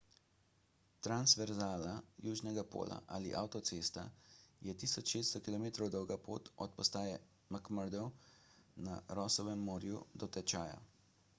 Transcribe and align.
transverzala 1.07 1.89
južnega 2.27 2.63
pola 2.75 2.95
ali 3.17 3.33
avtocesta 3.41 4.05
je 4.67 4.73
1600 4.85 5.41
km 5.47 5.83
dolga 5.97 6.17
pot 6.29 6.49
od 6.67 6.73
postaje 6.79 7.19
mcmurdo 7.57 8.03
na 8.89 8.97
rossovem 9.21 9.63
morju 9.69 10.01
do 10.25 10.31
tečaja 10.39 10.81